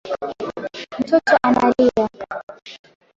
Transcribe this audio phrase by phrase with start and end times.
[0.99, 2.05] Mtoto Analia